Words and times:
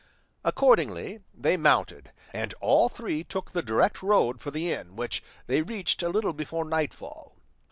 Accordingly 0.43 1.19
they 1.31 1.57
mounted 1.57 2.11
and 2.33 2.55
all 2.59 2.89
three 2.89 3.23
took 3.23 3.51
the 3.51 3.61
direct 3.61 4.01
road 4.01 4.41
for 4.41 4.49
the 4.49 4.73
inn, 4.73 4.95
which 4.95 5.21
they 5.45 5.61
reached 5.61 6.01
a 6.01 6.09
little 6.09 6.33
before 6.33 6.65
nightfall. 6.65 7.35